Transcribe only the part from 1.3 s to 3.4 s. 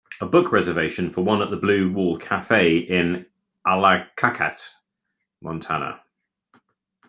at the Blue Wall Cafe in